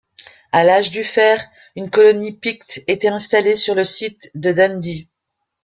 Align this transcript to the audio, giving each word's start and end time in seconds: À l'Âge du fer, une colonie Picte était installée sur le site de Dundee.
À 0.51 0.63
l'Âge 0.63 0.89
du 0.89 1.03
fer, 1.03 1.47
une 1.75 1.91
colonie 1.91 2.31
Picte 2.31 2.81
était 2.87 3.09
installée 3.09 3.53
sur 3.53 3.75
le 3.75 3.83
site 3.83 4.31
de 4.33 4.51
Dundee. 4.51 5.07